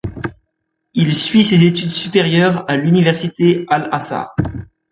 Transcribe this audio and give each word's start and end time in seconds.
Il 0.95 1.15
suit 1.15 1.43
ses 1.43 1.63
études 1.63 1.91
supérieures 1.91 2.65
à 2.67 2.75
l'université 2.75 3.65
al-Azhar. 3.69 4.35